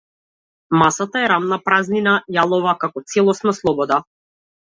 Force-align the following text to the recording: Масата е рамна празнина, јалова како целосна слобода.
Масата 0.81 1.19
е 1.25 1.27
рамна 1.31 1.59
празнина, 1.67 2.15
јалова 2.37 2.75
како 2.85 3.05
целосна 3.13 3.57
слобода. 3.61 4.01